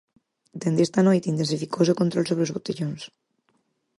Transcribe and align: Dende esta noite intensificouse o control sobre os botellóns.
Dende 0.61 0.81
esta 0.87 1.05
noite 1.07 1.31
intensificouse 1.33 1.93
o 1.93 1.99
control 2.01 2.25
sobre 2.27 2.45
os 2.45 2.53
botellóns. 2.55 3.01